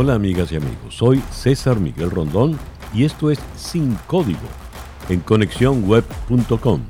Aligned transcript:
Hola 0.00 0.14
amigas 0.14 0.52
y 0.52 0.54
amigos, 0.54 0.94
soy 0.94 1.20
César 1.32 1.80
Miguel 1.80 2.12
Rondón 2.12 2.56
y 2.94 3.02
esto 3.02 3.32
es 3.32 3.40
Sin 3.56 3.96
Código 4.06 4.38
en 5.08 5.18
conexiónweb.com, 5.18 6.82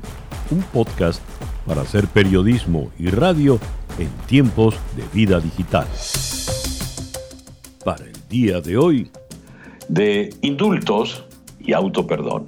un 0.51 0.61
podcast 0.71 1.19
para 1.65 1.81
hacer 1.81 2.05
periodismo 2.05 2.91
y 2.99 3.09
radio 3.09 3.57
en 3.97 4.09
tiempos 4.27 4.75
de 4.95 5.01
vida 5.11 5.39
digital. 5.39 5.87
Para 7.83 8.05
el 8.05 8.13
día 8.29 8.61
de 8.61 8.77
hoy, 8.77 9.09
de 9.87 10.29
indultos 10.43 11.23
y 11.59 11.73
autoperdón. 11.73 12.45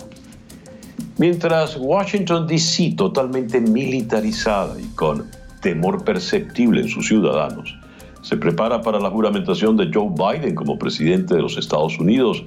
Mientras 1.18 1.75
Washington, 1.75 2.46
D.C., 2.46 2.93
totalmente 2.96 3.59
militarizada 3.59 4.80
y 4.80 4.86
con 4.93 5.25
temor 5.59 6.05
perceptible 6.05 6.82
en 6.82 6.88
sus 6.88 7.07
ciudadanos, 7.07 7.75
se 8.21 8.38
prepara 8.38 8.81
para 8.81 8.99
la 8.99 9.09
juramentación 9.09 9.77
de 9.77 9.89
Joe 9.93 10.09
Biden 10.09 10.55
como 10.55 10.77
presidente 10.77 11.35
de 11.35 11.41
los 11.41 11.57
Estados 11.57 11.99
Unidos 11.99 12.43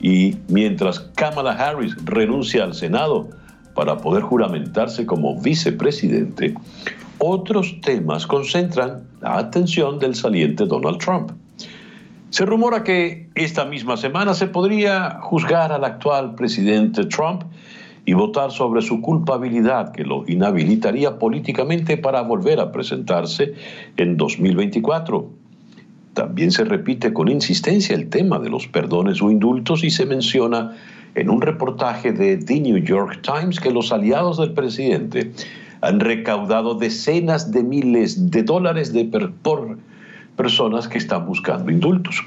y 0.00 0.36
mientras 0.48 1.00
Kamala 1.14 1.52
Harris 1.52 1.94
renuncia 2.04 2.64
al 2.64 2.74
Senado 2.74 3.28
para 3.74 3.98
poder 3.98 4.22
juramentarse 4.22 5.06
como 5.06 5.40
vicepresidente, 5.40 6.54
otros 7.18 7.80
temas 7.82 8.26
concentran 8.26 9.04
la 9.20 9.38
atención 9.38 9.98
del 9.98 10.14
saliente 10.14 10.66
Donald 10.66 10.98
Trump. 10.98 11.32
Se 12.30 12.46
rumora 12.46 12.84
que 12.84 13.28
esta 13.34 13.64
misma 13.64 13.96
semana 13.96 14.34
se 14.34 14.46
podría 14.46 15.18
juzgar 15.20 15.72
al 15.72 15.84
actual 15.84 16.34
presidente 16.34 17.04
Trump 17.04 17.42
y 18.04 18.14
votar 18.14 18.50
sobre 18.50 18.82
su 18.82 19.00
culpabilidad 19.00 19.92
que 19.92 20.04
lo 20.04 20.24
inhabilitaría 20.26 21.18
políticamente 21.18 21.96
para 21.96 22.22
volver 22.22 22.60
a 22.60 22.72
presentarse 22.72 23.54
en 23.96 24.16
2024. 24.16 25.28
También 26.14 26.50
se 26.50 26.64
repite 26.64 27.12
con 27.12 27.28
insistencia 27.28 27.94
el 27.94 28.08
tema 28.08 28.38
de 28.38 28.50
los 28.50 28.66
perdones 28.66 29.22
o 29.22 29.30
indultos 29.30 29.84
y 29.84 29.90
se 29.90 30.06
menciona 30.06 30.76
en 31.14 31.30
un 31.30 31.40
reportaje 31.40 32.12
de 32.12 32.36
The 32.36 32.60
New 32.60 32.78
York 32.78 33.20
Times 33.22 33.60
que 33.60 33.70
los 33.70 33.92
aliados 33.92 34.38
del 34.38 34.52
presidente 34.52 35.32
han 35.80 36.00
recaudado 36.00 36.74
decenas 36.74 37.52
de 37.52 37.62
miles 37.62 38.30
de 38.30 38.42
dólares 38.42 38.92
de 38.92 39.04
por 39.42 39.78
personas 40.36 40.88
que 40.88 40.98
están 40.98 41.26
buscando 41.26 41.70
indultos. 41.70 42.24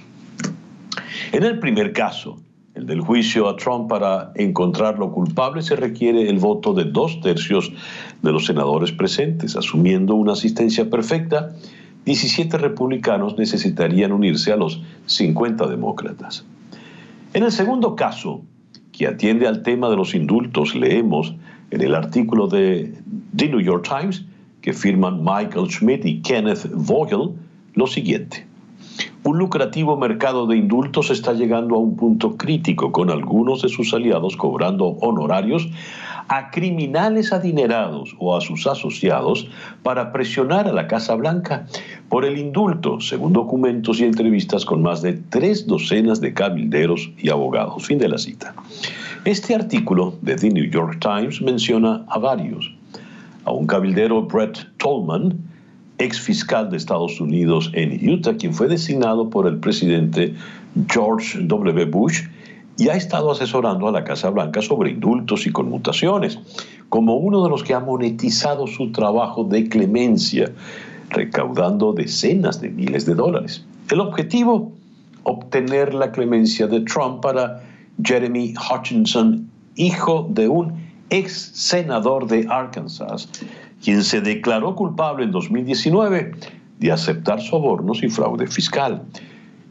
En 1.31 1.43
el 1.43 1.59
primer 1.59 1.93
caso, 1.93 2.39
el 2.75 2.87
del 2.87 3.01
juicio 3.01 3.47
a 3.47 3.55
Trump 3.55 3.87
para 3.87 4.31
encontrarlo 4.35 5.11
culpable 5.11 5.61
se 5.61 5.75
requiere 5.75 6.27
el 6.29 6.39
voto 6.39 6.73
de 6.73 6.85
dos 6.85 7.21
tercios 7.21 7.71
de 8.21 8.31
los 8.31 8.45
senadores 8.45 8.91
presentes. 8.91 9.55
Asumiendo 9.55 10.15
una 10.15 10.33
asistencia 10.33 10.89
perfecta, 10.89 11.53
17 12.05 12.57
republicanos 12.57 13.37
necesitarían 13.37 14.11
unirse 14.11 14.51
a 14.51 14.57
los 14.57 14.81
50 15.05 15.67
demócratas. 15.67 16.45
En 17.33 17.43
el 17.43 17.51
segundo 17.51 17.95
caso, 17.95 18.41
que 18.91 19.07
atiende 19.07 19.47
al 19.47 19.63
tema 19.63 19.89
de 19.89 19.95
los 19.95 20.15
indultos, 20.15 20.75
leemos 20.75 21.35
en 21.71 21.81
el 21.81 21.95
artículo 21.95 22.47
de 22.47 22.93
The 23.35 23.49
New 23.49 23.61
York 23.61 23.87
Times 23.87 24.25
que 24.61 24.73
firman 24.73 25.19
Michael 25.23 25.69
Schmidt 25.69 26.05
y 26.05 26.21
Kenneth 26.21 26.69
Vogel 26.73 27.31
lo 27.75 27.85
siguiente. 27.85 28.47
Un 29.23 29.37
lucrativo 29.37 29.95
mercado 29.95 30.47
de 30.47 30.57
indultos 30.57 31.09
está 31.09 31.33
llegando 31.33 31.75
a 31.75 31.79
un 31.79 31.95
punto 31.95 32.35
crítico, 32.35 32.91
con 32.91 33.09
algunos 33.09 33.61
de 33.61 33.69
sus 33.69 33.93
aliados 33.93 34.35
cobrando 34.35 34.97
honorarios 34.99 35.69
a 36.27 36.51
criminales 36.51 37.31
adinerados 37.33 38.15
o 38.19 38.35
a 38.35 38.41
sus 38.41 38.67
asociados 38.67 39.47
para 39.81 40.11
presionar 40.11 40.67
a 40.67 40.73
la 40.73 40.87
Casa 40.87 41.15
Blanca 41.15 41.67
por 42.09 42.25
el 42.25 42.37
indulto, 42.37 42.99
según 42.99 43.33
documentos 43.33 43.99
y 43.99 44.03
entrevistas 44.03 44.65
con 44.65 44.81
más 44.81 45.01
de 45.01 45.13
tres 45.13 45.67
docenas 45.67 46.21
de 46.21 46.33
cabilderos 46.33 47.11
y 47.17 47.29
abogados. 47.29 47.85
Fin 47.85 47.99
de 47.99 48.09
la 48.09 48.17
cita. 48.17 48.53
Este 49.25 49.55
artículo 49.55 50.15
de 50.21 50.35
The 50.35 50.49
New 50.49 50.69
York 50.69 50.99
Times 50.99 51.41
menciona 51.41 52.03
a 52.09 52.19
varios. 52.19 52.73
A 53.45 53.51
un 53.51 53.67
cabildero 53.67 54.21
Brett 54.23 54.57
Tolman, 54.77 55.37
ex 55.97 56.19
fiscal 56.19 56.69
de 56.69 56.77
Estados 56.77 57.19
Unidos 57.21 57.71
en 57.73 58.09
Utah, 58.09 58.35
quien 58.35 58.53
fue 58.53 58.67
designado 58.67 59.29
por 59.29 59.47
el 59.47 59.57
presidente 59.57 60.35
George 60.89 61.39
W. 61.41 61.85
Bush 61.85 62.23
y 62.77 62.89
ha 62.89 62.95
estado 62.95 63.31
asesorando 63.31 63.87
a 63.87 63.91
la 63.91 64.03
Casa 64.03 64.29
Blanca 64.29 64.61
sobre 64.61 64.91
indultos 64.91 65.45
y 65.45 65.51
conmutaciones, 65.51 66.39
como 66.89 67.15
uno 67.17 67.43
de 67.43 67.49
los 67.49 67.63
que 67.63 67.73
ha 67.73 67.79
monetizado 67.79 68.67
su 68.67 68.91
trabajo 68.91 69.43
de 69.43 69.69
clemencia, 69.69 70.51
recaudando 71.09 71.93
decenas 71.93 72.59
de 72.61 72.69
miles 72.69 73.05
de 73.05 73.13
dólares. 73.13 73.63
El 73.89 73.99
objetivo, 73.99 74.71
obtener 75.23 75.93
la 75.93 76.11
clemencia 76.11 76.67
de 76.67 76.81
Trump 76.81 77.21
para 77.21 77.63
Jeremy 78.03 78.55
Hutchinson, 78.55 79.47
hijo 79.75 80.27
de 80.31 80.47
un 80.47 80.73
ex 81.09 81.51
senador 81.53 82.27
de 82.27 82.47
Arkansas, 82.49 83.29
quien 83.83 84.03
se 84.03 84.21
declaró 84.21 84.75
culpable 84.75 85.25
en 85.25 85.31
2019 85.31 86.31
de 86.79 86.91
aceptar 86.91 87.41
sobornos 87.41 88.01
y 88.01 88.09
fraude 88.09 88.47
fiscal. 88.47 89.03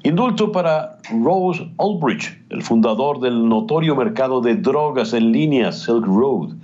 Indulto 0.02 0.52
para 0.52 0.98
Rose 1.22 1.68
Ulbricht, 1.78 2.36
el 2.50 2.62
fundador 2.62 3.20
del 3.20 3.48
notorio 3.48 3.96
mercado 3.96 4.40
de 4.40 4.56
drogas 4.56 5.12
en 5.12 5.32
línea 5.32 5.72
Silk 5.72 6.04
Road, 6.04 6.54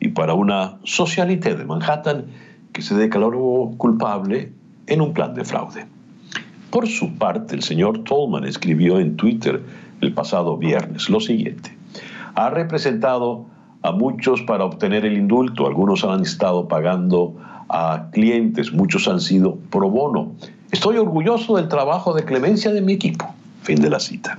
y 0.00 0.08
para 0.08 0.34
una 0.34 0.78
socialité 0.84 1.54
de 1.54 1.64
Manhattan 1.64 2.26
que 2.72 2.82
se 2.82 2.94
declaró 2.94 3.72
culpable 3.76 4.52
en 4.86 5.00
un 5.00 5.12
plan 5.12 5.34
de 5.34 5.44
fraude. 5.44 5.86
Por 6.70 6.86
su 6.86 7.14
parte, 7.14 7.54
el 7.54 7.62
señor 7.62 8.04
Tolman 8.04 8.44
escribió 8.44 8.98
en 8.98 9.16
Twitter 9.16 9.62
el 10.00 10.12
pasado 10.14 10.56
viernes 10.56 11.08
lo 11.08 11.20
siguiente. 11.20 11.76
Ha 12.34 12.50
representado 12.50 13.46
a 13.82 13.92
muchos 13.92 14.42
para 14.42 14.64
obtener 14.64 15.04
el 15.04 15.16
indulto. 15.16 15.66
Algunos 15.66 16.04
han 16.04 16.22
estado 16.22 16.68
pagando 16.68 17.34
a 17.68 18.08
clientes, 18.12 18.72
muchos 18.72 19.08
han 19.08 19.20
sido 19.20 19.56
pro 19.70 19.90
bono. 19.90 20.32
Estoy 20.70 20.96
orgulloso 20.98 21.56
del 21.56 21.68
trabajo 21.68 22.14
de 22.14 22.24
clemencia 22.24 22.72
de 22.72 22.80
mi 22.80 22.94
equipo. 22.94 23.26
Fin 23.62 23.80
de 23.80 23.90
la 23.90 24.00
cita. 24.00 24.38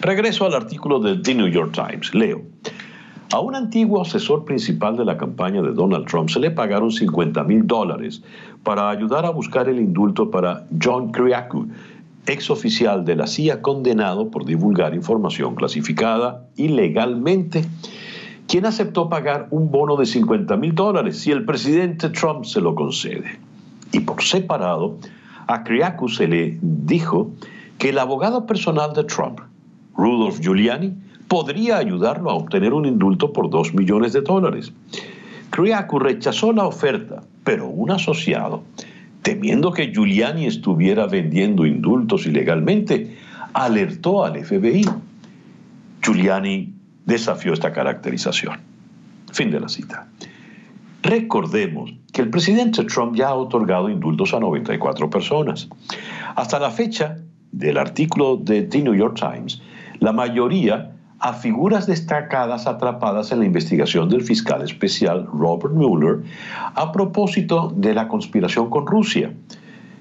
Regreso 0.00 0.46
al 0.46 0.54
artículo 0.54 1.00
de 1.00 1.16
The 1.16 1.34
New 1.34 1.48
York 1.48 1.72
Times. 1.72 2.14
Leo. 2.14 2.42
A 3.32 3.38
un 3.38 3.54
antiguo 3.54 4.02
asesor 4.02 4.44
principal 4.44 4.96
de 4.96 5.04
la 5.04 5.16
campaña 5.16 5.62
de 5.62 5.72
Donald 5.72 6.06
Trump 6.06 6.30
se 6.30 6.40
le 6.40 6.50
pagaron 6.50 6.90
50 6.90 7.44
mil 7.44 7.64
dólares 7.64 8.22
para 8.64 8.90
ayudar 8.90 9.24
a 9.24 9.30
buscar 9.30 9.68
el 9.68 9.78
indulto 9.78 10.30
para 10.32 10.66
John 10.82 11.12
Kriaku, 11.12 11.68
ex 12.26 12.50
oficial 12.50 13.04
de 13.04 13.14
la 13.14 13.28
CIA 13.28 13.62
condenado 13.62 14.30
por 14.30 14.44
divulgar 14.44 14.94
información 14.94 15.54
clasificada 15.54 16.48
ilegalmente 16.56 17.64
quien 18.50 18.66
aceptó 18.66 19.08
pagar 19.08 19.46
un 19.52 19.70
bono 19.70 19.94
de 19.94 20.04
50 20.04 20.56
mil 20.56 20.74
dólares 20.74 21.20
si 21.20 21.30
el 21.30 21.44
presidente 21.44 22.08
Trump 22.08 22.44
se 22.44 22.60
lo 22.60 22.74
concede. 22.74 23.38
Y 23.92 24.00
por 24.00 24.24
separado, 24.24 24.98
a 25.46 25.62
Kriaku 25.62 26.08
se 26.08 26.26
le 26.26 26.58
dijo 26.60 27.30
que 27.78 27.90
el 27.90 27.98
abogado 28.00 28.46
personal 28.46 28.92
de 28.92 29.04
Trump, 29.04 29.38
Rudolph 29.96 30.40
Giuliani, 30.40 30.92
podría 31.28 31.76
ayudarlo 31.76 32.28
a 32.28 32.34
obtener 32.34 32.72
un 32.72 32.86
indulto 32.86 33.32
por 33.32 33.50
2 33.50 33.72
millones 33.74 34.14
de 34.14 34.22
dólares. 34.22 34.72
Kriaku 35.50 36.00
rechazó 36.00 36.52
la 36.52 36.66
oferta, 36.66 37.22
pero 37.44 37.68
un 37.68 37.92
asociado, 37.92 38.64
temiendo 39.22 39.70
que 39.70 39.92
Giuliani 39.92 40.46
estuviera 40.46 41.06
vendiendo 41.06 41.66
indultos 41.66 42.26
ilegalmente, 42.26 43.16
alertó 43.52 44.24
al 44.24 44.44
FBI. 44.44 44.84
Giuliani 46.02 46.79
desafió 47.10 47.52
esta 47.52 47.72
caracterización. 47.72 48.60
Fin 49.32 49.50
de 49.50 49.60
la 49.60 49.68
cita. 49.68 50.06
Recordemos 51.02 51.92
que 52.12 52.22
el 52.22 52.30
presidente 52.30 52.84
Trump 52.84 53.16
ya 53.16 53.28
ha 53.28 53.34
otorgado 53.34 53.88
indultos 53.88 54.32
a 54.32 54.40
94 54.40 55.10
personas. 55.10 55.68
Hasta 56.36 56.58
la 56.58 56.70
fecha 56.70 57.18
del 57.52 57.78
artículo 57.78 58.36
de 58.36 58.62
The 58.62 58.82
New 58.82 58.94
York 58.94 59.18
Times, 59.18 59.60
la 59.98 60.12
mayoría 60.12 60.92
a 61.18 61.34
figuras 61.34 61.86
destacadas 61.86 62.66
atrapadas 62.66 63.32
en 63.32 63.40
la 63.40 63.44
investigación 63.44 64.08
del 64.08 64.22
fiscal 64.22 64.62
especial 64.62 65.26
Robert 65.26 65.74
Mueller 65.74 66.22
a 66.74 66.92
propósito 66.92 67.72
de 67.76 67.92
la 67.92 68.08
conspiración 68.08 68.70
con 68.70 68.86
Rusia. 68.86 69.34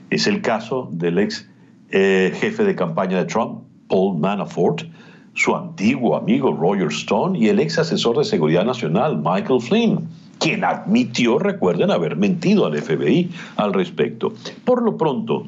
Es 0.10 0.28
el 0.28 0.42
caso 0.42 0.88
del 0.92 1.20
ex 1.20 1.50
eh, 1.90 2.32
jefe 2.36 2.64
de 2.64 2.76
campaña 2.76 3.18
de 3.18 3.26
Trump, 3.26 3.64
Paul 3.90 4.18
Manafort, 4.20 4.84
su 5.40 5.56
antiguo 5.56 6.18
amigo 6.18 6.52
Roger 6.52 6.90
Stone 6.90 7.40
y 7.40 7.48
el 7.48 7.62
ex 7.62 7.80
asesor 7.80 8.18
de 8.18 8.26
seguridad 8.26 8.66
nacional 8.66 9.22
Michael 9.24 9.62
Flynn, 9.62 10.10
quien 10.38 10.66
admitió, 10.66 11.40
recuerden, 11.40 11.92
haber 11.92 12.18
mentido 12.18 12.66
al 12.66 12.78
FBI 12.78 13.32
al 13.56 13.74
respecto. 13.74 14.34
Por 14.66 14.84
lo 14.84 14.98
pronto, 14.98 15.46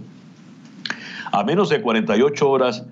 a 1.33 1.43
menos 1.43 1.67
de 1.67 1.81
48 1.81 2.49
horas 2.49 2.85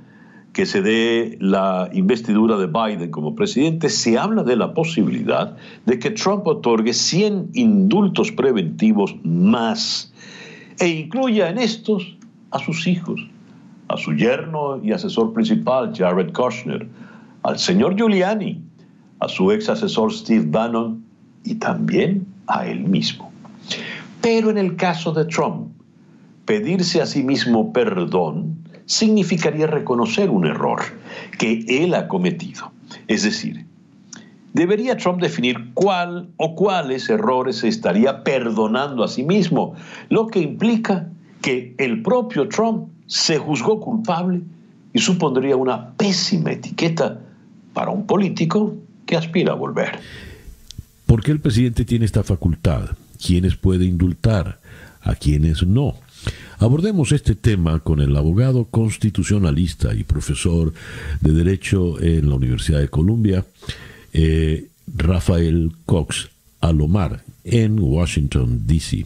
que 0.52 0.66
se 0.66 0.82
dé 0.82 1.38
la 1.40 1.90
investidura 1.94 2.58
de 2.58 2.68
Biden 2.68 3.12
como 3.12 3.34
presidente, 3.34 3.88
se 3.88 4.18
habla 4.18 4.44
de 4.44 4.58
la 4.58 4.74
posibilidad 4.74 5.56
de 5.86 6.00
que 6.00 6.10
Trump 6.12 6.46
otorgue 6.48 6.94
100 6.94 7.52
indultos 7.54 8.34
preventivos 8.34 9.16
más 9.24 10.12
e 10.80 10.90
incluya 10.90 11.50
en 11.50 11.60
estos 11.60 12.18
a 12.52 12.60
sus 12.60 12.88
hijos, 12.88 13.22
a 13.90 13.98
su 13.98 14.14
yerno 14.14 14.80
y 14.82 14.92
asesor 14.92 15.34
principal 15.34 15.92
Jared 15.96 16.32
Kushner, 16.32 16.88
al 17.44 17.60
señor 17.60 17.96
Giuliani, 17.96 18.62
a 19.20 19.28
su 19.28 19.52
ex 19.52 19.68
asesor 19.68 20.14
Steve 20.14 20.46
Bannon 20.48 21.04
y 21.44 21.56
también 21.56 22.26
a 22.48 22.66
él 22.68 22.82
mismo. 22.82 23.32
Pero 24.22 24.50
en 24.50 24.58
el 24.58 24.76
caso 24.76 25.12
de 25.12 25.26
Trump, 25.26 25.72
pedirse 26.46 27.02
a 27.02 27.06
sí 27.06 27.24
mismo 27.24 27.74
perdón 27.74 28.58
significaría 28.86 29.68
reconocer 29.68 30.30
un 30.30 30.46
error 30.46 30.82
que 31.38 31.64
él 31.68 31.94
ha 31.94 32.08
cometido. 32.08 32.72
Es 33.08 33.24
decir, 33.24 33.66
debería 34.54 34.98
Trump 34.98 35.22
definir 35.22 35.74
cuál 35.74 36.30
o 36.38 36.56
cuáles 36.56 37.10
errores 37.10 37.58
se 37.58 37.68
estaría 37.68 38.24
perdonando 38.24 39.04
a 39.04 39.08
sí 39.08 39.24
mismo, 39.24 39.76
lo 40.10 40.28
que 40.28 40.40
implica 40.40 41.08
que 41.42 41.76
el 41.78 42.02
propio 42.02 42.48
Trump 42.48 42.90
se 43.08 43.38
juzgó 43.38 43.80
culpable 43.80 44.42
y 44.94 45.00
supondría 45.00 45.56
una 45.56 45.92
pésima 45.94 46.52
etiqueta 46.52 47.20
para 47.74 47.92
un 47.92 48.06
político 48.06 48.76
que 49.06 49.16
aspira 49.16 49.54
a 49.54 49.56
volver. 49.56 50.00
¿Por 51.06 51.24
qué 51.24 51.32
el 51.32 51.40
presidente 51.40 51.86
tiene 51.86 52.06
esta 52.06 52.24
facultad? 52.24 52.92
¿Quiénes 53.26 53.56
puede 53.56 53.86
indultar? 53.86 54.60
¿A 55.02 55.16
quiénes 55.16 55.66
no? 55.66 55.96
Abordemos 56.60 57.12
este 57.14 57.36
tema 57.36 57.80
con 57.80 58.02
el 58.02 58.16
abogado 58.16 58.66
constitucionalista 58.66 59.94
y 59.94 60.04
profesor 60.04 60.74
de 61.22 61.32
Derecho 61.32 62.00
en 62.02 62.30
la 62.30 62.36
Universidad 62.36 62.80
de 62.80 62.90
Columbia, 62.90 63.46
eh, 64.12 64.68
Rafael 64.94 65.72
Cox 65.86 66.30
Alomar, 66.60 67.24
en 67.46 67.80
Washington, 67.80 68.68
D.C. 68.68 69.06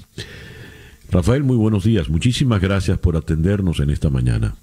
Rafael, 1.14 1.44
muy 1.44 1.58
buenos 1.58 1.84
días. 1.84 2.10
Muchísimas 2.10 2.60
gracias 2.60 2.98
por 2.98 3.16
atendernos 3.16 3.80
en 3.80 3.92
esta 3.92 4.10
mañana. 4.10 4.56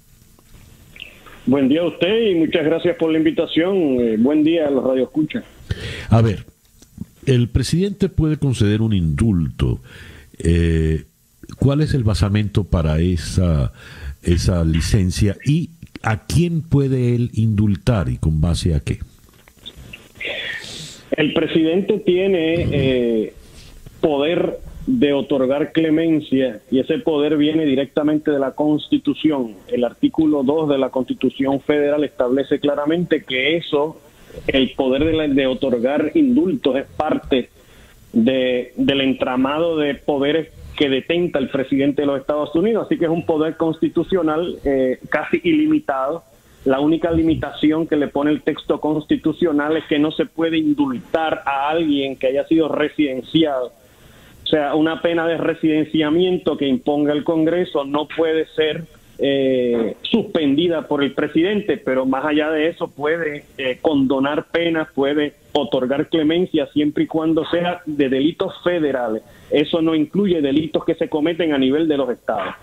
Buen 1.45 1.69
día 1.69 1.79
a 1.79 1.85
usted 1.85 2.29
y 2.29 2.35
muchas 2.35 2.65
gracias 2.65 2.97
por 2.97 3.09
la 3.09 3.19
invitación. 3.19 4.01
Eh, 4.01 4.17
buen 4.19 4.43
día 4.43 4.67
a 4.67 4.69
los 4.69 4.83
Radio 4.83 5.03
Escucha. 5.03 5.43
A 6.09 6.21
ver, 6.21 6.43
el 7.25 7.47
presidente 7.47 8.09
puede 8.09 8.35
conceder 8.35 8.81
un 8.81 8.91
indulto. 8.91 9.79
Eh, 10.39 11.05
¿Cuál 11.57 11.79
es 11.79 11.93
el 11.93 12.03
basamento 12.03 12.65
para 12.65 12.99
esa, 12.99 13.71
esa 14.21 14.65
licencia 14.65 15.37
y 15.45 15.69
a 16.03 16.25
quién 16.25 16.63
puede 16.63 17.15
él 17.15 17.29
indultar 17.31 18.09
y 18.09 18.17
con 18.17 18.41
base 18.41 18.75
a 18.75 18.81
qué? 18.81 18.99
El 21.11 21.33
presidente 21.33 21.99
tiene 21.99 22.67
eh, 22.71 23.33
poder 24.01 24.59
de 24.87 25.13
otorgar 25.13 25.71
clemencia 25.71 26.59
y 26.71 26.79
ese 26.79 26.97
poder 26.99 27.37
viene 27.37 27.65
directamente 27.65 28.31
de 28.31 28.39
la 28.39 28.51
Constitución. 28.51 29.55
El 29.67 29.83
artículo 29.83 30.43
2 30.43 30.69
de 30.69 30.77
la 30.77 30.89
Constitución 30.89 31.59
Federal 31.61 32.03
establece 32.03 32.59
claramente 32.59 33.23
que 33.23 33.57
eso, 33.57 33.97
el 34.47 34.71
poder 34.71 35.05
de, 35.05 35.27
de 35.33 35.47
otorgar 35.47 36.11
indultos 36.15 36.75
es 36.77 36.85
parte 36.85 37.49
de, 38.11 38.73
del 38.75 39.01
entramado 39.01 39.77
de 39.77 39.95
poderes 39.95 40.49
que 40.75 40.89
detenta 40.89 41.37
el 41.37 41.49
presidente 41.49 42.01
de 42.01 42.07
los 42.07 42.19
Estados 42.19 42.55
Unidos, 42.55 42.85
así 42.85 42.97
que 42.97 43.05
es 43.05 43.11
un 43.11 43.25
poder 43.25 43.57
constitucional 43.57 44.57
eh, 44.65 44.99
casi 45.09 45.39
ilimitado. 45.43 46.23
La 46.65 46.79
única 46.79 47.11
limitación 47.11 47.87
que 47.87 47.95
le 47.95 48.07
pone 48.07 48.31
el 48.31 48.41
texto 48.41 48.79
constitucional 48.79 49.77
es 49.77 49.83
que 49.85 49.99
no 49.99 50.11
se 50.11 50.25
puede 50.25 50.57
indultar 50.57 51.43
a 51.45 51.69
alguien 51.69 52.15
que 52.15 52.27
haya 52.27 52.47
sido 52.47 52.67
residenciado 52.67 53.71
sea, 54.51 54.75
una 54.75 55.01
pena 55.01 55.25
de 55.27 55.37
residenciamiento 55.37 56.57
que 56.57 56.67
imponga 56.67 57.13
el 57.13 57.23
Congreso 57.23 57.85
no 57.85 58.07
puede 58.07 58.45
ser 58.47 58.85
eh, 59.17 59.95
suspendida 60.01 60.87
por 60.87 61.03
el 61.03 61.13
presidente, 61.13 61.77
pero 61.77 62.05
más 62.05 62.25
allá 62.25 62.49
de 62.49 62.67
eso 62.67 62.87
puede 62.89 63.45
eh, 63.57 63.77
condonar 63.81 64.47
penas, 64.51 64.87
puede 64.93 65.33
otorgar 65.53 66.09
clemencia 66.09 66.67
siempre 66.73 67.03
y 67.03 67.07
cuando 67.07 67.45
sea 67.45 67.81
de 67.85 68.09
delitos 68.09 68.53
federales. 68.63 69.21
Eso 69.49 69.81
no 69.81 69.95
incluye 69.95 70.41
delitos 70.41 70.83
que 70.85 70.95
se 70.95 71.07
cometen 71.07 71.53
a 71.53 71.57
nivel 71.57 71.87
de 71.87 71.97
los 71.97 72.09
estados. 72.09 72.53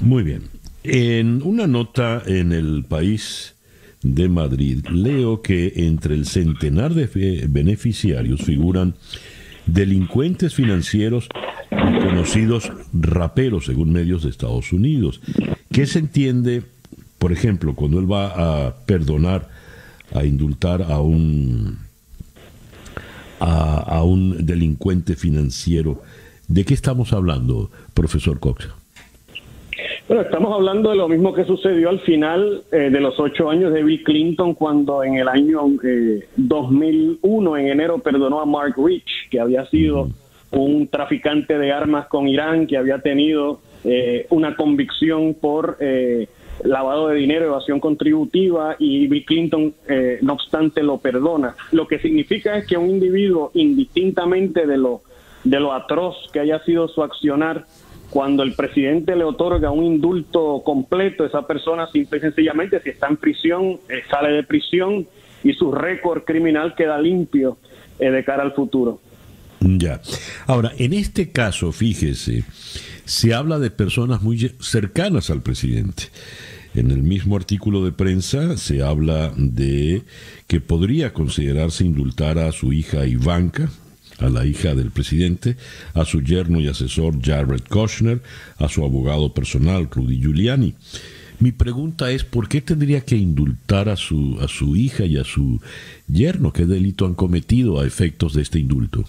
Muy 0.00 0.22
bien. 0.22 0.42
En 0.82 1.40
una 1.42 1.66
nota 1.66 2.22
en 2.26 2.52
el 2.52 2.84
país 2.88 3.56
de 4.02 4.28
Madrid 4.28 4.84
leo 4.92 5.40
que 5.40 5.72
entre 5.76 6.14
el 6.14 6.26
centenar 6.26 6.92
de 6.92 7.46
beneficiarios 7.48 8.42
figuran 8.42 8.94
delincuentes 9.66 10.54
financieros 10.54 11.28
conocidos 11.70 12.72
raperos, 12.92 13.66
según 13.66 13.92
medios 13.92 14.22
de 14.22 14.30
Estados 14.30 14.72
Unidos. 14.72 15.20
¿Qué 15.72 15.86
se 15.86 15.98
entiende, 15.98 16.62
por 17.18 17.32
ejemplo, 17.32 17.74
cuando 17.74 17.98
él 17.98 18.10
va 18.10 18.66
a 18.66 18.76
perdonar, 18.86 19.48
a 20.12 20.24
indultar 20.24 20.82
a 20.82 21.00
un, 21.00 21.78
a, 23.40 24.02
un 24.04 24.46
delincuente 24.46 25.16
financiero? 25.16 26.02
¿De 26.46 26.64
qué 26.64 26.74
estamos 26.74 27.12
hablando, 27.12 27.70
profesor 27.94 28.38
Cox? 28.38 28.68
Bueno, 30.06 30.22
estamos 30.22 30.52
hablando 30.52 30.90
de 30.90 30.96
lo 30.96 31.08
mismo 31.08 31.32
que 31.32 31.46
sucedió 31.46 31.88
al 31.88 31.98
final 32.00 32.62
eh, 32.70 32.90
de 32.90 33.00
los 33.00 33.18
ocho 33.18 33.48
años 33.48 33.72
de 33.72 33.82
Bill 33.82 34.04
Clinton, 34.04 34.52
cuando 34.52 35.02
en 35.02 35.14
el 35.14 35.28
año 35.28 35.62
2001, 36.36 37.56
eh, 37.56 37.60
en 37.60 37.68
enero, 37.68 37.98
perdonó 38.00 38.42
a 38.42 38.44
Mark 38.44 38.74
Rich, 38.76 39.30
que 39.30 39.40
había 39.40 39.64
sido 39.70 40.10
un 40.50 40.88
traficante 40.88 41.56
de 41.56 41.72
armas 41.72 42.06
con 42.08 42.28
Irán, 42.28 42.66
que 42.66 42.76
había 42.76 42.98
tenido 42.98 43.60
eh, 43.82 44.26
una 44.28 44.54
convicción 44.56 45.36
por 45.40 45.78
lavado 46.62 47.08
de 47.08 47.16
dinero, 47.16 47.46
evasión 47.46 47.80
contributiva, 47.80 48.76
y 48.78 49.06
Bill 49.06 49.24
Clinton, 49.24 49.74
no 50.20 50.32
obstante, 50.34 50.82
lo 50.82 50.98
perdona. 50.98 51.56
Lo 51.72 51.88
que 51.88 51.98
significa 51.98 52.58
es 52.58 52.66
que 52.66 52.76
un 52.76 52.90
individuo, 52.90 53.52
indistintamente 53.54 54.66
de 54.66 54.76
lo, 54.76 55.00
de 55.44 55.60
lo 55.60 55.72
atroz 55.72 56.30
que 56.30 56.40
haya 56.40 56.58
sido 56.60 56.88
su 56.88 57.02
accionar, 57.02 57.64
cuando 58.14 58.44
el 58.44 58.52
presidente 58.52 59.16
le 59.16 59.24
otorga 59.24 59.72
un 59.72 59.82
indulto 59.82 60.62
completo, 60.64 61.26
esa 61.26 61.44
persona 61.48 61.88
simple 61.88 62.18
y 62.18 62.20
sencillamente, 62.20 62.80
si 62.80 62.90
está 62.90 63.08
en 63.08 63.16
prisión, 63.16 63.80
eh, 63.88 64.02
sale 64.08 64.30
de 64.30 64.44
prisión 64.44 65.04
y 65.42 65.52
su 65.52 65.72
récord 65.72 66.22
criminal 66.22 66.76
queda 66.76 66.96
limpio 67.00 67.58
eh, 67.98 68.12
de 68.12 68.24
cara 68.24 68.44
al 68.44 68.52
futuro. 68.52 69.00
Ya. 69.58 70.00
Ahora, 70.46 70.70
en 70.78 70.92
este 70.92 71.32
caso, 71.32 71.72
fíjese, 71.72 72.44
se 73.04 73.34
habla 73.34 73.58
de 73.58 73.72
personas 73.72 74.22
muy 74.22 74.38
cercanas 74.60 75.28
al 75.30 75.42
presidente. 75.42 76.04
En 76.76 76.92
el 76.92 77.02
mismo 77.02 77.34
artículo 77.34 77.84
de 77.84 77.90
prensa 77.90 78.56
se 78.56 78.84
habla 78.84 79.32
de 79.36 80.02
que 80.46 80.60
podría 80.60 81.12
considerarse 81.12 81.84
indultar 81.84 82.38
a 82.38 82.52
su 82.52 82.72
hija 82.72 83.06
Ivanka, 83.06 83.70
a 84.20 84.28
la 84.28 84.44
hija 84.44 84.74
del 84.74 84.90
presidente, 84.90 85.56
a 85.94 86.04
su 86.04 86.22
yerno 86.22 86.60
y 86.60 86.68
asesor 86.68 87.20
Jared 87.22 87.62
Kushner, 87.68 88.20
a 88.58 88.68
su 88.68 88.84
abogado 88.84 89.32
personal 89.32 89.88
Rudy 89.90 90.20
Giuliani. 90.20 90.74
Mi 91.40 91.52
pregunta 91.52 92.10
es, 92.10 92.24
¿por 92.24 92.48
qué 92.48 92.60
tendría 92.60 93.00
que 93.00 93.16
indultar 93.16 93.88
a 93.88 93.96
su, 93.96 94.38
a 94.40 94.48
su 94.48 94.76
hija 94.76 95.04
y 95.04 95.18
a 95.18 95.24
su 95.24 95.60
yerno? 96.08 96.52
¿Qué 96.52 96.64
delito 96.64 97.06
han 97.06 97.14
cometido 97.14 97.80
a 97.80 97.86
efectos 97.86 98.34
de 98.34 98.42
este 98.42 98.60
indulto? 98.60 99.04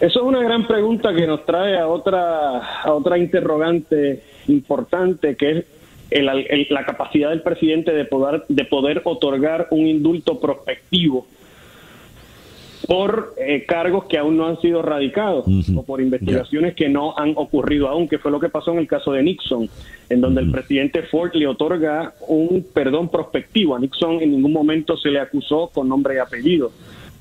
Eso 0.00 0.20
es 0.20 0.24
una 0.26 0.42
gran 0.42 0.66
pregunta 0.66 1.14
que 1.14 1.26
nos 1.26 1.44
trae 1.46 1.78
a 1.78 1.86
otra, 1.86 2.80
a 2.82 2.92
otra 2.92 3.18
interrogante 3.18 4.22
importante, 4.48 5.36
que 5.36 5.66
es 6.10 6.70
la 6.70 6.84
capacidad 6.84 7.30
del 7.30 7.42
presidente 7.42 7.92
de 7.92 8.04
poder, 8.04 8.44
de 8.48 8.64
poder 8.64 9.02
otorgar 9.04 9.68
un 9.70 9.86
indulto 9.86 10.40
prospectivo 10.40 11.26
por 12.86 13.34
eh, 13.38 13.64
cargos 13.66 14.04
que 14.04 14.18
aún 14.18 14.36
no 14.36 14.46
han 14.46 14.60
sido 14.60 14.82
radicados 14.82 15.46
o 15.74 15.82
por 15.84 16.00
investigaciones 16.00 16.74
que 16.74 16.88
no 16.88 17.16
han 17.16 17.32
ocurrido 17.36 17.88
aún, 17.88 18.08
que 18.08 18.18
fue 18.18 18.30
lo 18.30 18.40
que 18.40 18.48
pasó 18.48 18.72
en 18.72 18.78
el 18.78 18.86
caso 18.86 19.12
de 19.12 19.22
Nixon, 19.22 19.68
en 20.08 20.20
donde 20.20 20.42
el 20.42 20.50
presidente 20.50 21.02
Ford 21.02 21.32
le 21.34 21.46
otorga 21.46 22.14
un 22.28 22.66
perdón 22.74 23.08
prospectivo. 23.08 23.74
A 23.76 23.78
Nixon 23.78 24.20
en 24.22 24.32
ningún 24.32 24.52
momento 24.52 24.96
se 24.96 25.10
le 25.10 25.20
acusó 25.20 25.68
con 25.72 25.88
nombre 25.88 26.16
y 26.16 26.18
apellido. 26.18 26.72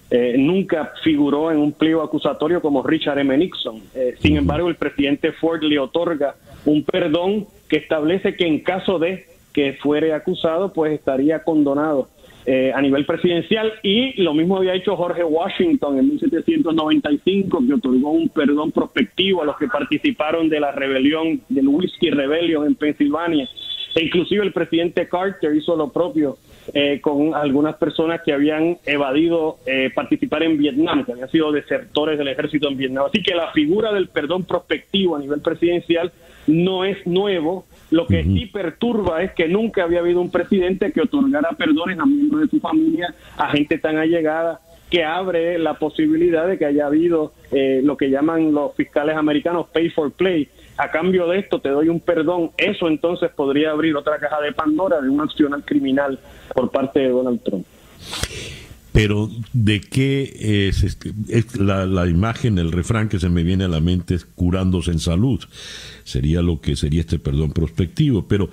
Eh, 0.09 0.35
nunca 0.37 0.93
figuró 1.03 1.51
en 1.51 1.57
un 1.57 1.71
pliego 1.71 2.01
acusatorio 2.03 2.61
como 2.61 2.83
Richard 2.83 3.19
M. 3.19 3.35
Nixon. 3.37 3.81
Eh, 3.95 4.15
sin 4.19 4.37
embargo, 4.37 4.67
el 4.67 4.75
presidente 4.75 5.31
Ford 5.31 5.63
le 5.63 5.79
otorga 5.79 6.35
un 6.65 6.83
perdón 6.83 7.47
que 7.67 7.77
establece 7.77 8.35
que 8.35 8.45
en 8.45 8.59
caso 8.59 8.99
de 8.99 9.25
que 9.53 9.73
fuere 9.73 10.13
acusado, 10.13 10.73
pues 10.73 10.93
estaría 10.93 11.43
condonado 11.43 12.09
eh, 12.45 12.71
a 12.73 12.81
nivel 12.81 13.05
presidencial 13.05 13.73
y 13.83 14.21
lo 14.21 14.33
mismo 14.33 14.57
había 14.57 14.73
hecho 14.73 14.95
Jorge 14.95 15.23
Washington 15.23 15.99
en 15.99 16.09
1795 16.09 17.63
que 17.65 17.73
otorgó 17.73 18.11
un 18.11 18.29
perdón 18.29 18.71
prospectivo 18.71 19.41
a 19.41 19.45
los 19.45 19.57
que 19.57 19.67
participaron 19.67 20.49
de 20.49 20.59
la 20.59 20.71
rebelión 20.71 21.41
del 21.49 21.67
Whiskey 21.67 22.09
Rebellion 22.09 22.65
en 22.65 22.75
Pensilvania 22.75 23.47
e 23.95 24.03
inclusive 24.03 24.43
el 24.43 24.51
presidente 24.51 25.07
Carter 25.07 25.55
hizo 25.55 25.75
lo 25.75 25.91
propio 25.91 26.37
eh, 26.73 26.99
con 27.01 27.35
algunas 27.35 27.75
personas 27.75 28.21
que 28.21 28.31
habían 28.31 28.77
evadido 28.85 29.57
eh, 29.65 29.91
participar 29.93 30.43
en 30.43 30.57
Vietnam, 30.57 31.05
que 31.05 31.11
habían 31.11 31.29
sido 31.29 31.51
desertores 31.51 32.17
del 32.17 32.29
ejército 32.29 32.69
en 32.69 32.77
Vietnam. 32.77 33.05
Así 33.05 33.21
que 33.21 33.35
la 33.35 33.51
figura 33.51 33.91
del 33.91 34.07
perdón 34.07 34.45
prospectivo 34.45 35.17
a 35.17 35.19
nivel 35.19 35.41
presidencial 35.41 36.11
no 36.47 36.85
es 36.85 37.05
nuevo. 37.05 37.65
Lo 37.91 38.07
que 38.07 38.23
sí 38.23 38.47
perturba 38.47 39.21
es 39.21 39.33
que 39.33 39.47
nunca 39.47 39.83
había 39.83 39.99
habido 39.99 40.19
un 40.19 40.31
presidente 40.31 40.91
que 40.91 41.01
otorgara 41.01 41.49
perdones 41.51 41.99
a 41.99 42.05
miembros 42.05 42.41
de 42.41 42.47
su 42.47 42.59
familia, 42.59 43.13
a 43.37 43.49
gente 43.51 43.77
tan 43.77 43.97
allegada, 43.97 44.59
que 44.89 45.03
abre 45.03 45.57
la 45.57 45.75
posibilidad 45.75 46.47
de 46.47 46.57
que 46.57 46.65
haya 46.65 46.85
habido 46.85 47.33
eh, 47.51 47.81
lo 47.83 47.97
que 47.97 48.09
llaman 48.09 48.53
los 48.53 48.75
fiscales 48.75 49.15
americanos 49.15 49.67
pay 49.73 49.89
for 49.89 50.11
play. 50.11 50.47
A 50.77 50.91
cambio 50.91 51.27
de 51.27 51.39
esto 51.39 51.59
te 51.59 51.69
doy 51.69 51.89
un 51.89 51.99
perdón. 51.99 52.51
Eso 52.57 52.87
entonces 52.87 53.31
podría 53.31 53.71
abrir 53.71 53.95
otra 53.95 54.17
caja 54.17 54.41
de 54.41 54.51
Pandora 54.53 55.01
de 55.01 55.09
un 55.09 55.21
accional 55.21 55.63
criminal 55.63 56.19
por 56.53 56.71
parte 56.71 56.99
de 56.99 57.09
Donald 57.09 57.41
Trump. 57.43 57.65
Pero 58.93 59.29
¿de 59.53 59.81
qué 59.81 60.69
es, 60.69 60.83
este, 60.83 61.11
la, 61.59 62.07
imagen, 62.07 62.59
el 62.59 62.71
refrán 62.71 63.09
que 63.09 63.19
se 63.19 63.27
me 63.27 63.41
viene 63.41 63.63
a 63.63 63.67
la 63.67 63.81
mente 63.81 64.13
es 64.13 64.23
curándose 64.23 64.91
en 64.91 64.99
salud? 64.99 65.43
Sería 66.03 66.43
lo 66.43 66.61
que 66.61 66.75
sería 66.75 67.01
este 67.01 67.19
perdón 67.19 67.51
prospectivo. 67.51 68.27
Pero 68.27 68.49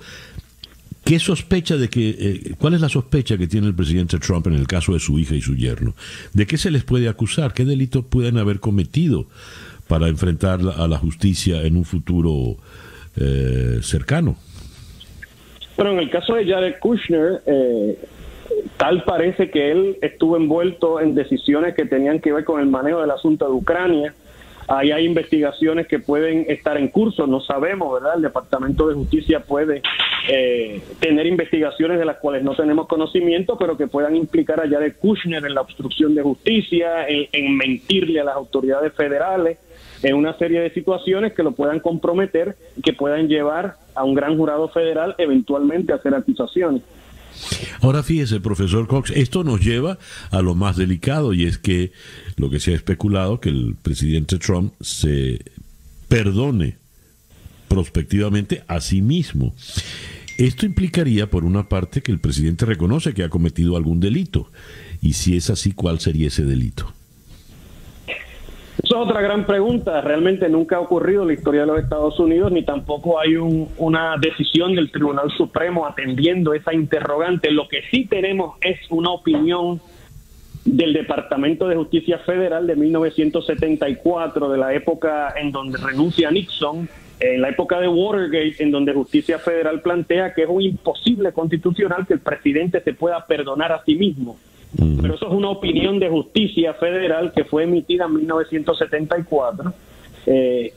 ¿Qué 1.03 1.17
sospecha 1.17 1.77
de 1.77 1.89
que, 1.89 2.09
eh, 2.09 2.53
cuál 2.59 2.75
es 2.75 2.81
la 2.81 2.87
sospecha 2.87 3.35
que 3.35 3.47
tiene 3.47 3.65
el 3.67 3.73
presidente 3.73 4.19
Trump 4.19 4.45
en 4.47 4.53
el 4.53 4.67
caso 4.67 4.93
de 4.93 4.99
su 4.99 5.17
hija 5.17 5.33
y 5.33 5.41
su 5.41 5.55
yerno? 5.55 5.95
¿De 6.31 6.45
qué 6.45 6.57
se 6.57 6.69
les 6.69 6.83
puede 6.83 7.09
acusar? 7.09 7.53
¿Qué 7.53 7.65
delitos 7.65 8.05
pueden 8.05 8.37
haber 8.37 8.59
cometido 8.59 9.25
para 9.87 10.07
enfrentar 10.07 10.59
a 10.61 10.87
la 10.87 10.97
justicia 10.99 11.63
en 11.63 11.75
un 11.75 11.85
futuro 11.85 12.55
eh, 13.17 13.79
cercano? 13.81 14.37
Bueno, 15.75 15.93
en 15.93 15.99
el 15.99 16.09
caso 16.11 16.35
de 16.35 16.45
Jared 16.45 16.75
Kushner, 16.79 17.41
eh, 17.47 17.97
tal 18.77 19.03
parece 19.03 19.49
que 19.49 19.71
él 19.71 19.97
estuvo 20.01 20.37
envuelto 20.37 20.99
en 20.99 21.15
decisiones 21.15 21.75
que 21.75 21.85
tenían 21.85 22.19
que 22.19 22.31
ver 22.31 22.43
con 22.43 22.59
el 22.59 22.67
manejo 22.67 23.01
del 23.01 23.11
asunto 23.11 23.45
de 23.45 23.53
Ucrania 23.53 24.13
Ahí 24.67 24.91
hay 24.91 25.05
investigaciones 25.05 25.85
que 25.85 25.99
pueden 25.99 26.45
estar 26.47 26.77
en 26.77 26.87
curso, 26.87 27.27
no 27.27 27.41
sabemos, 27.41 27.93
¿verdad? 27.93 28.15
El 28.15 28.21
Departamento 28.21 28.87
de 28.87 28.95
Justicia 28.95 29.41
puede 29.41 29.81
eh, 30.29 30.81
tener 30.99 31.25
investigaciones 31.25 31.99
de 31.99 32.05
las 32.05 32.17
cuales 32.17 32.41
no 32.41 32.55
tenemos 32.55 32.87
conocimiento, 32.87 33.57
pero 33.57 33.75
que 33.75 33.87
puedan 33.87 34.15
implicar 34.15 34.61
allá 34.61 34.79
de 34.79 34.93
Kushner 34.93 35.45
en 35.45 35.55
la 35.55 35.61
obstrucción 35.61 36.15
de 36.15 36.21
justicia, 36.21 37.05
en, 37.07 37.57
mentirle 37.57 38.21
a 38.21 38.23
las 38.23 38.35
autoridades 38.35 38.93
federales, 38.93 39.57
en 40.03 40.15
una 40.15 40.37
serie 40.37 40.61
de 40.61 40.69
situaciones 40.69 41.33
que 41.33 41.43
lo 41.43 41.51
puedan 41.51 41.81
comprometer 41.81 42.55
y 42.77 42.81
que 42.81 42.93
puedan 42.93 43.27
llevar 43.27 43.75
a 43.93 44.05
un 44.05 44.13
gran 44.13 44.37
jurado 44.37 44.69
federal 44.69 45.15
eventualmente 45.17 45.91
a 45.91 45.97
hacer 45.97 46.15
acusaciones. 46.15 46.81
Ahora 47.81 48.03
fíjese, 48.03 48.39
profesor 48.39 48.87
Cox, 48.87 49.11
esto 49.15 49.43
nos 49.43 49.61
lleva 49.61 49.97
a 50.29 50.41
lo 50.41 50.55
más 50.55 50.77
delicado 50.77 51.33
y 51.33 51.45
es 51.45 51.57
que 51.57 51.91
lo 52.35 52.49
que 52.49 52.59
se 52.59 52.73
ha 52.73 52.75
especulado, 52.75 53.39
que 53.39 53.49
el 53.49 53.75
presidente 53.81 54.37
Trump 54.37 54.73
se 54.81 55.41
perdone 56.07 56.77
prospectivamente 57.67 58.63
a 58.67 58.81
sí 58.81 59.01
mismo. 59.01 59.55
Esto 60.37 60.65
implicaría, 60.65 61.29
por 61.29 61.45
una 61.45 61.69
parte, 61.69 62.01
que 62.01 62.11
el 62.11 62.19
presidente 62.19 62.65
reconoce 62.65 63.13
que 63.13 63.23
ha 63.23 63.29
cometido 63.29 63.77
algún 63.77 63.99
delito. 63.99 64.51
Y 65.01 65.13
si 65.13 65.37
es 65.37 65.49
así, 65.49 65.71
¿cuál 65.71 65.99
sería 65.99 66.27
ese 66.27 66.43
delito? 66.43 66.93
Esa 68.77 68.95
es 68.95 69.01
otra 69.07 69.21
gran 69.21 69.45
pregunta. 69.45 70.01
Realmente 70.01 70.49
nunca 70.49 70.77
ha 70.77 70.79
ocurrido 70.79 71.21
en 71.23 71.29
la 71.29 71.33
historia 71.33 71.61
de 71.61 71.67
los 71.67 71.79
Estados 71.79 72.19
Unidos, 72.19 72.51
ni 72.51 72.63
tampoco 72.63 73.19
hay 73.19 73.35
una 73.35 74.15
decisión 74.17 74.75
del 74.75 74.91
Tribunal 74.91 75.29
Supremo 75.31 75.85
atendiendo 75.85 76.53
esa 76.53 76.73
interrogante. 76.73 77.51
Lo 77.51 77.67
que 77.67 77.81
sí 77.91 78.05
tenemos 78.05 78.55
es 78.61 78.79
una 78.89 79.11
opinión 79.11 79.81
del 80.65 80.93
Departamento 80.93 81.67
de 81.67 81.75
Justicia 81.75 82.19
Federal 82.19 82.67
de 82.67 82.75
1974, 82.75 84.49
de 84.49 84.57
la 84.57 84.73
época 84.73 85.33
en 85.35 85.51
donde 85.51 85.77
renuncia 85.77 86.31
Nixon, 86.31 86.87
en 87.19 87.41
la 87.41 87.49
época 87.49 87.79
de 87.79 87.87
Watergate, 87.87 88.63
en 88.63 88.71
donde 88.71 88.93
Justicia 88.93 89.37
Federal 89.37 89.81
plantea 89.81 90.33
que 90.33 90.43
es 90.43 90.49
un 90.49 90.61
imposible 90.61 91.31
constitucional 91.33 92.07
que 92.07 92.13
el 92.13 92.19
presidente 92.19 92.81
se 92.81 92.93
pueda 92.93 93.25
perdonar 93.25 93.71
a 93.71 93.83
sí 93.83 93.95
mismo. 93.95 94.37
Pero 94.77 95.15
eso 95.15 95.27
es 95.27 95.33
una 95.33 95.49
opinión 95.49 95.99
de 95.99 96.09
justicia 96.09 96.73
federal 96.73 97.33
que 97.33 97.43
fue 97.43 97.63
emitida 97.63 98.05
en 98.05 98.15
1974. 98.15 99.73
Eh, 100.27 100.73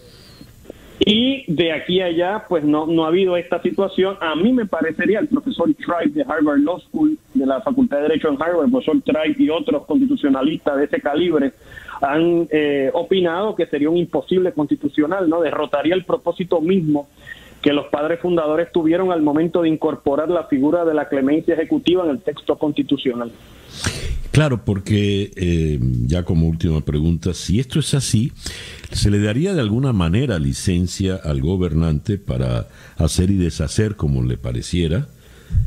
y 1.01 1.53
de 1.53 1.73
aquí 1.73 2.01
a 2.01 2.07
allá, 2.07 2.45
pues 2.49 2.65
no, 2.65 2.87
no 2.87 3.05
ha 3.05 3.09
habido 3.09 3.37
esta 3.37 3.61
situación. 3.61 4.17
A 4.21 4.35
mí 4.37 4.53
me 4.53 4.67
parecería, 4.67 5.19
el 5.19 5.29
profesor 5.29 5.69
Tribe 5.75 6.13
de 6.13 6.23
Harvard 6.23 6.61
Law 6.61 6.81
School, 6.81 7.19
de 7.35 7.47
la 7.47 7.61
Facultad 7.61 7.99
de 7.99 8.03
Derecho 8.05 8.29
en 8.29 8.41
Harvard, 8.41 8.71
profesor 8.71 9.01
Tribe 9.03 9.37
y 9.39 9.51
otros 9.51 9.85
constitucionalistas 9.87 10.77
de 10.77 10.85
ese 10.85 11.01
calibre, 11.01 11.53
han 12.01 12.49
eh, 12.51 12.91
opinado 12.93 13.55
que 13.55 13.67
sería 13.67 13.91
un 13.91 13.97
imposible 13.97 14.53
constitucional, 14.53 15.29
¿no? 15.29 15.41
Derrotaría 15.41 15.95
el 15.95 16.05
propósito 16.05 16.61
mismo 16.61 17.09
que 17.65 17.73
los 17.73 17.87
padres 17.87 18.21
fundadores 18.21 18.71
tuvieron 18.71 19.11
al 19.11 19.23
momento 19.23 19.63
de 19.63 19.71
incorporar 19.71 20.29
la 20.29 20.45
figura 20.45 20.85
de 20.85 20.93
la 20.93 21.09
clemencia 21.09 21.55
ejecutiva 21.55 22.05
en 22.05 22.11
el 22.11 22.21
texto 22.21 22.59
constitucional. 22.59 23.33
Claro, 24.33 24.63
porque 24.63 25.33
eh, 25.35 25.79
ya 26.07 26.25
como 26.25 26.47
última 26.47 26.83
pregunta, 26.83 27.33
si 27.33 27.61
esto 27.61 27.79
es 27.81 27.95
así, 27.95 28.33
¿se 28.93 29.11
le 29.11 29.19
daría 29.19 29.55
de 29.55 29.63
alguna 29.63 29.95
manera 29.95 30.39
licencia 30.39 31.17
al 31.17 31.41
gobernante 31.41 32.19
para 32.19 32.67
hacer 32.99 33.31
y 33.31 33.37
deshacer 33.37 33.97
como 33.97 34.23
le 34.23 34.37
pareciera, 34.37 35.07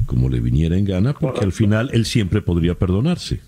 como 0.05 0.29
le 0.29 0.39
viniera 0.39 0.77
en 0.77 0.85
gana? 0.85 1.13
Porque 1.13 1.45
al 1.45 1.51
final 1.51 1.89
él 1.93 2.05
siempre 2.05 2.43
podría 2.43 2.75
perdonarse. 2.75 3.39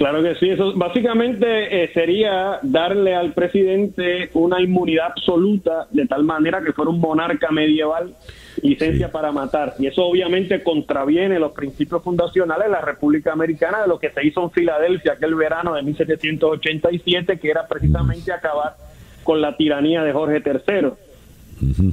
Claro 0.00 0.22
que 0.22 0.34
sí, 0.36 0.48
eso 0.48 0.72
básicamente 0.76 1.84
eh, 1.84 1.90
sería 1.92 2.58
darle 2.62 3.14
al 3.14 3.34
presidente 3.34 4.30
una 4.32 4.58
inmunidad 4.62 5.08
absoluta 5.08 5.88
de 5.90 6.06
tal 6.06 6.24
manera 6.24 6.62
que 6.64 6.72
fuera 6.72 6.90
un 6.90 6.98
monarca 6.98 7.50
medieval, 7.50 8.14
licencia 8.62 9.12
para 9.12 9.30
matar. 9.30 9.74
Y 9.78 9.88
eso 9.88 10.06
obviamente 10.06 10.62
contraviene 10.62 11.38
los 11.38 11.52
principios 11.52 12.02
fundacionales 12.02 12.68
de 12.68 12.72
la 12.72 12.80
República 12.80 13.34
Americana, 13.34 13.82
de 13.82 13.88
lo 13.88 13.98
que 13.98 14.08
se 14.08 14.26
hizo 14.26 14.42
en 14.42 14.50
Filadelfia 14.52 15.12
aquel 15.12 15.34
verano 15.34 15.74
de 15.74 15.82
1787, 15.82 17.38
que 17.38 17.50
era 17.50 17.68
precisamente 17.68 18.32
acabar 18.32 18.76
con 19.22 19.42
la 19.42 19.54
tiranía 19.54 20.02
de 20.02 20.14
Jorge 20.14 20.42
III. 20.42 21.92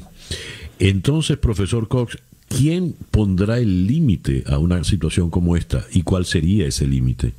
Entonces, 0.80 1.36
profesor 1.36 1.90
Cox, 1.90 2.18
¿quién 2.48 2.96
pondrá 3.12 3.58
el 3.58 3.86
límite 3.86 4.46
a 4.48 4.60
una 4.60 4.82
situación 4.86 5.30
como 5.30 5.58
esta 5.58 5.84
y 5.92 6.04
cuál 6.04 6.24
sería 6.24 6.68
ese 6.68 6.88
límite? 6.88 7.34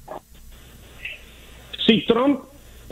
Si 1.89 2.05
Trump 2.05 2.41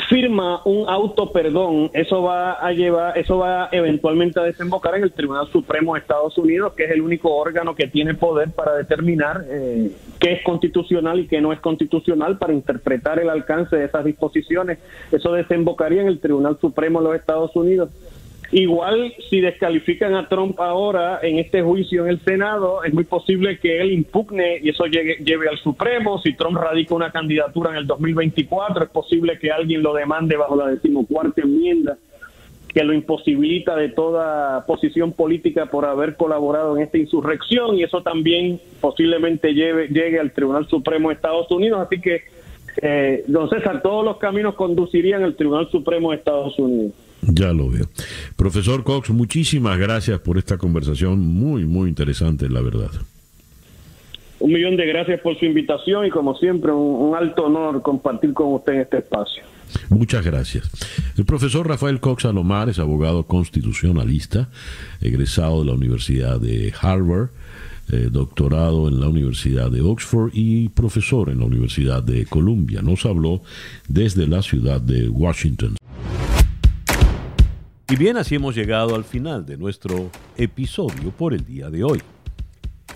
firma 0.09 0.63
un 0.65 0.89
auto 0.89 1.31
perdón, 1.31 1.91
eso 1.93 2.23
va 2.23 2.53
a 2.53 2.73
llevar, 2.73 3.19
eso 3.19 3.37
va 3.37 3.69
eventualmente 3.71 4.41
a 4.41 4.43
desembocar 4.43 4.95
en 4.95 5.03
el 5.03 5.13
Tribunal 5.13 5.49
Supremo 5.53 5.93
de 5.93 6.01
Estados 6.01 6.39
Unidos, 6.39 6.73
que 6.73 6.85
es 6.85 6.93
el 6.93 7.03
único 7.03 7.37
órgano 7.37 7.75
que 7.75 7.89
tiene 7.89 8.15
poder 8.15 8.53
para 8.53 8.75
determinar 8.75 9.45
eh, 9.51 9.91
qué 10.19 10.33
es 10.33 10.43
constitucional 10.43 11.21
y 11.21 11.27
qué 11.27 11.43
no 11.43 11.53
es 11.53 11.61
constitucional, 11.61 12.39
para 12.39 12.55
interpretar 12.55 13.19
el 13.19 13.29
alcance 13.29 13.77
de 13.77 13.85
esas 13.85 14.03
disposiciones. 14.03 14.79
Eso 15.13 15.31
desembocaría 15.33 16.01
en 16.01 16.09
el 16.09 16.19
Tribunal 16.19 16.57
Supremo 16.59 17.03
de 17.03 17.09
los 17.09 17.17
Estados 17.17 17.55
Unidos. 17.55 17.91
Igual 18.53 19.13
si 19.29 19.41
descalifican 19.41 20.15
a 20.15 20.29
Trump 20.29 20.61
ahora 20.61 21.19
en 21.23 21.39
este 21.39 21.63
juicio 21.63 22.05
en 22.05 22.11
el 22.11 22.21
Senado, 22.21 22.85
es 22.85 22.95
muy 22.95 23.05
posible 23.05 23.59
que 23.59 23.81
él 23.81 23.93
impugne 23.93 24.61
y 24.63 24.71
eso 24.71 24.85
lleve 24.87 25.49
al 25.49 25.59
Supremo. 25.59 26.21
Si 26.23 26.35
Trump 26.35 26.57
radica 26.57 26.95
una 26.95 27.11
candidatura 27.11 27.71
en 27.71 27.79
el 27.79 27.87
2024, 27.87 28.85
es 28.85 28.91
posible 28.91 29.39
que 29.39 29.51
alguien 29.51 29.83
lo 29.83 29.95
demande 29.95 30.37
bajo 30.37 30.55
la 30.55 30.69
decimocuarta 30.69 31.43
enmienda 31.43 31.99
que 32.77 32.85
lo 32.85 32.93
imposibilita 32.93 33.75
de 33.75 33.89
toda 33.89 34.67
posición 34.67 35.13
política 35.13 35.65
por 35.65 35.87
haber 35.87 36.15
colaborado 36.15 36.77
en 36.77 36.83
esta 36.83 36.99
insurrección 36.99 37.79
y 37.79 37.83
eso 37.83 38.03
también 38.03 38.61
posiblemente 38.83 39.55
lleve, 39.55 39.89
llegue 39.89 40.21
al 40.21 40.31
Tribunal 40.33 40.69
Supremo 40.69 41.09
de 41.09 41.15
Estados 41.15 41.51
Unidos. 41.51 41.81
Así 41.81 42.03
que, 42.03 42.25
eh, 42.83 43.25
don 43.29 43.49
César, 43.49 43.81
todos 43.81 44.05
los 44.05 44.19
caminos 44.19 44.57
conducirían 44.57 45.23
al 45.23 45.37
Tribunal 45.37 45.71
Supremo 45.71 46.11
de 46.11 46.19
Estados 46.19 46.59
Unidos. 46.59 46.93
Ya 47.29 47.53
lo 47.53 47.69
veo. 47.71 47.89
Profesor 48.37 48.85
Cox, 48.85 49.11
muchísimas 49.11 49.79
gracias 49.79 50.21
por 50.21 50.39
esta 50.39 50.59
conversación 50.59 51.21
muy, 51.21 51.65
muy 51.65 51.89
interesante, 51.89 52.49
la 52.49 52.61
verdad. 52.61 52.91
Un 54.39 54.53
millón 54.53 54.77
de 54.77 54.87
gracias 54.87 55.21
por 55.21 55.39
su 55.39 55.45
invitación 55.45 56.07
y 56.07 56.11
como 56.11 56.37
siempre 56.37 56.71
un, 56.71 57.17
alto 57.17 57.47
honor 57.47 57.83
compartir 57.83 58.33
con 58.35 58.53
usted 58.53 58.75
en 58.75 58.81
este 58.83 58.99
espacio. 58.99 59.43
Muchas 59.89 60.25
gracias. 60.25 60.71
El 61.17 61.25
profesor 61.25 61.67
Rafael 61.67 62.01
Cox 62.01 62.27
Alomar 62.27 62.69
es 62.69 62.79
abogado 62.79 63.25
constitucionalista, 63.25 64.49
egresado 65.01 65.61
de 65.61 65.67
la 65.67 65.73
Universidad 65.73 66.41
de 66.41 66.73
Harvard, 66.81 67.31
eh, 67.91 68.09
doctorado 68.11 68.89
en 68.89 69.01
la 69.01 69.09
Universidad 69.09 69.71
de 69.71 69.81
Oxford 69.81 70.31
y 70.35 70.69
profesor 70.69 71.31
en 71.31 71.41
la 71.41 71.47
Universidad 71.47 72.03
de 72.03 72.27
Columbia. 72.27 72.83
Nos 72.83 73.07
habló 73.07 73.43
desde 73.89 74.27
la 74.27 74.43
ciudad 74.43 74.81
de 74.81 75.09
Washington. 75.09 75.77
Y 77.89 77.95
bien, 77.95 78.17
así 78.17 78.35
hemos 78.35 78.57
llegado 78.57 78.97
al 78.97 79.05
final 79.05 79.47
de 79.47 79.57
nuestro 79.57 80.11
episodio 80.37 81.13
por 81.13 81.33
el 81.33 81.45
día 81.45 81.71
de 81.71 81.85
hoy. 81.85 82.03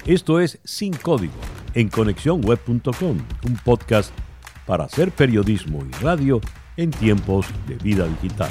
Esto 0.05 0.41
es 0.41 0.59
Sin 0.65 0.93
Código 0.95 1.33
en 1.75 1.89
conexiónweb.com, 1.89 3.19
un 3.47 3.57
podcast 3.65 4.13
para 4.67 4.85
hacer 4.85 5.13
periodismo 5.13 5.85
y 5.87 6.03
radio 6.03 6.41
en 6.77 6.91
tiempos 6.91 7.47
de 7.69 7.77
vida 7.77 8.09
digital. 8.09 8.51